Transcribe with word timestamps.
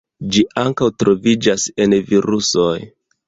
Ĝi 0.35 0.43
ankaŭ 0.61 0.87
troviĝas 1.03 1.67
en 1.85 1.95
virusoj. 2.09 2.75